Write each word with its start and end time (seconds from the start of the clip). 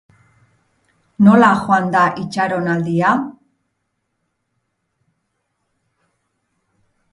Nola 1.27 1.49
joan 1.65 1.91
da 1.97 2.01
itxaronaldia? 2.21 3.11